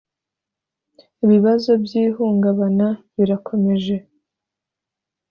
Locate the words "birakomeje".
3.15-3.95